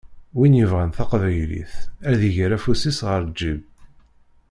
[0.37, 1.73] Win yebɣan taqbaylit
[2.09, 3.59] ad iger afus-is ɣer lǧib.